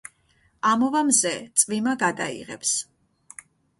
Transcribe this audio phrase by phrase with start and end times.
[0.69, 1.33] ამოვა მზე
[1.65, 2.73] წვიმა გადაიღებს